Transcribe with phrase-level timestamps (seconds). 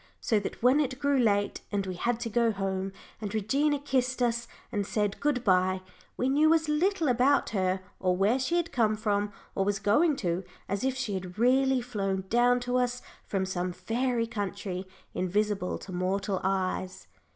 [0.19, 4.19] So that when it grew late and we had to go home, and Regina kissed
[4.23, 5.81] us and said good bye,
[6.17, 10.15] we knew as little about her, or where she had come from or was going
[10.25, 15.77] to, as if she had really flown down to us from some fairy country invisible
[15.77, 17.05] to mortal eyes.